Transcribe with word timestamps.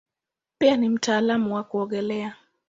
Pia 0.57 0.77
ni 0.77 0.89
mtaalamu 0.89 1.55
wa 1.55 1.63
kuogelea. 1.63 2.35